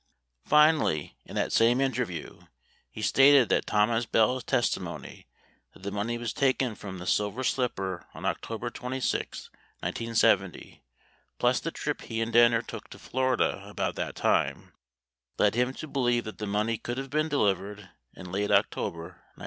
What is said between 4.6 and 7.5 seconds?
mony that the money was taken from the Silver